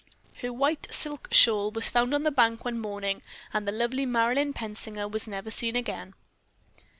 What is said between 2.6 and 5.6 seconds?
one morning and the lovely Marilyn Pensinger was never